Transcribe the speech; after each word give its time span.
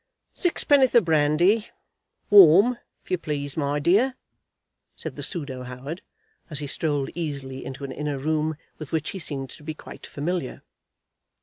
"Six 0.33 0.63
penn'orth 0.63 0.95
of 0.95 1.05
brandy, 1.05 1.67
warm, 2.31 2.79
if 3.03 3.11
you 3.11 3.19
please, 3.19 3.55
my 3.55 3.77
dear," 3.79 4.15
said 4.95 5.15
the 5.15 5.21
pseudo 5.21 5.61
Howard, 5.61 6.01
as 6.49 6.57
he 6.57 6.65
strolled 6.65 7.11
easily 7.13 7.63
into 7.63 7.83
an 7.83 7.91
inner 7.91 8.17
room, 8.17 8.55
with 8.79 8.91
which 8.91 9.11
he 9.11 9.19
seemed 9.19 9.51
to 9.51 9.61
be 9.63 9.75
quite 9.75 10.07
familiar. 10.07 10.63